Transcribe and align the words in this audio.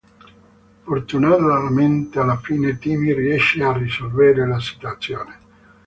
Fortunatamente 0.83 2.17
alla 2.17 2.39
fine 2.39 2.79
Timmy 2.79 3.13
riesce 3.13 3.61
a 3.63 3.71
risolvere 3.77 4.47
la 4.47 4.59
situazione. 4.59 5.37